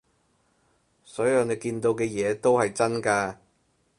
[1.03, 3.37] 所有你見到嘅嘢都係真㗎